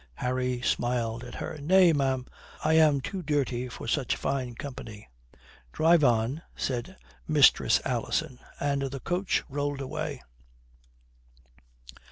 Harry 0.15 0.61
smiled 0.63 1.23
at 1.23 1.35
her. 1.35 1.59
"Nay, 1.61 1.93
ma'am. 1.93 2.25
I 2.65 2.73
am 2.73 3.01
too 3.01 3.21
dirty 3.21 3.69
for 3.69 3.87
such 3.87 4.15
fine 4.15 4.55
company." 4.55 5.07
"Drive 5.73 6.03
on," 6.03 6.41
said 6.55 6.97
Mistress 7.27 7.79
Alison. 7.85 8.39
And 8.59 8.81
the 8.81 8.99
coach 8.99 9.43
rolled 9.47 9.79
away. 9.79 10.23